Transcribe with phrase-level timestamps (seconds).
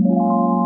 [0.00, 0.61] 有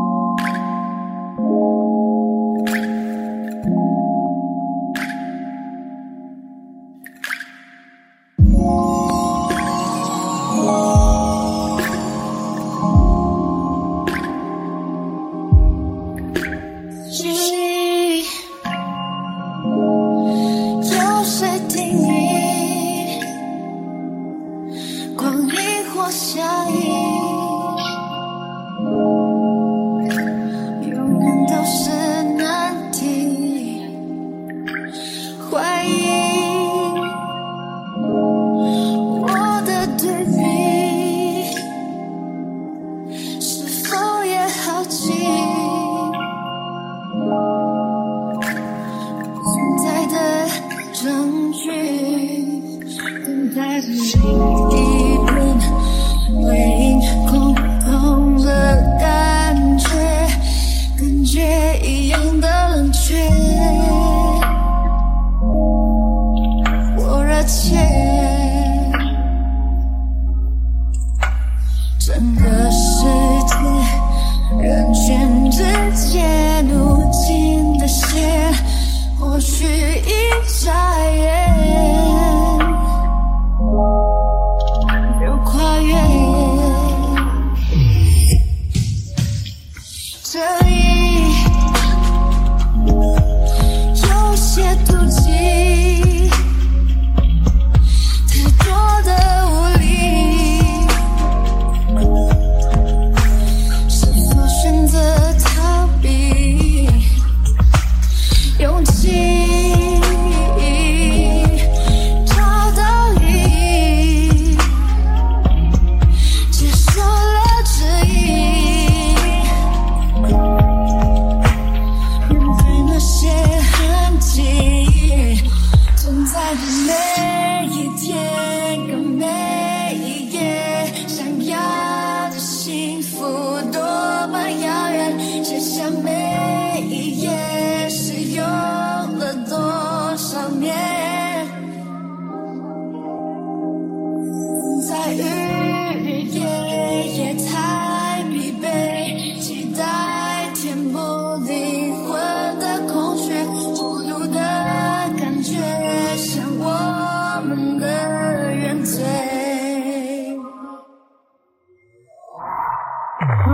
[53.56, 54.75] fantasy.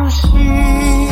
[0.02, 1.11] 呼吸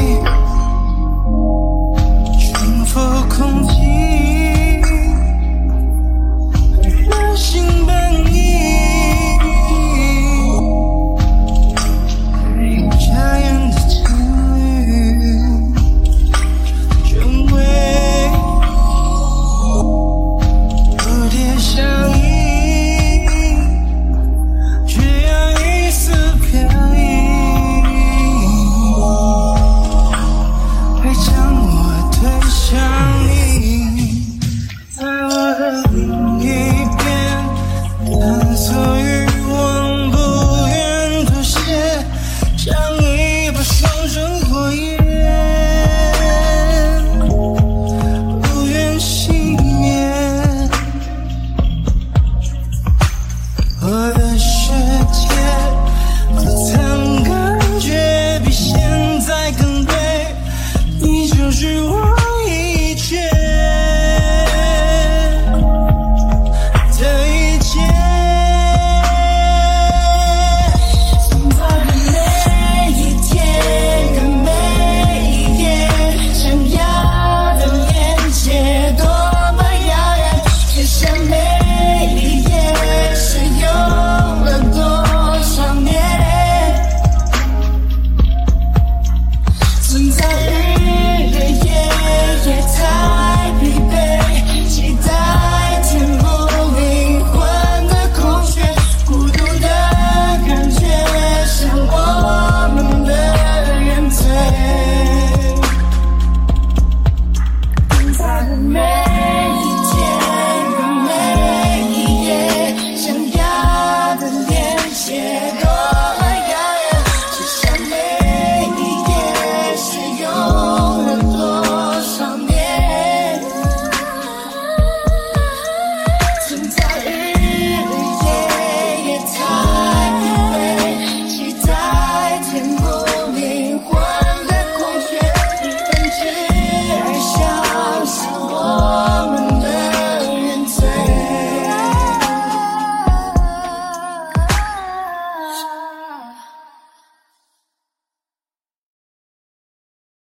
[61.71, 62.10] you